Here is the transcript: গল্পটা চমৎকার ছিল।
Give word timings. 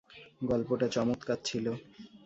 গল্পটা 0.41 0.87
চমৎকার 0.87 1.37
ছিল। 1.43 1.65